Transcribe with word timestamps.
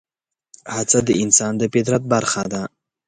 هڅه 0.75 0.99
د 1.07 1.09
انسان 1.23 1.53
د 1.57 1.63
فطرت 1.73 2.03
برخه 2.13 2.43
ده. 2.51 2.61